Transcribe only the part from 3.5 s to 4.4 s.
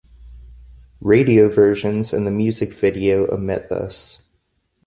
this.